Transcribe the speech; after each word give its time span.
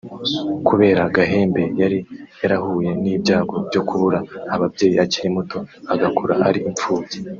kubera 0.67 1.01
Gahemba 1.15 1.61
yari 1.81 1.99
yarahuye 2.41 2.89
n’ibyago 3.01 3.55
byo 3.67 3.81
kubura 3.87 4.19
ababyeyi 4.55 4.97
akiri 5.05 5.29
muto 5.35 5.57
agakura 5.93 6.33
ari 6.47 6.59
imfubyi 6.69 7.17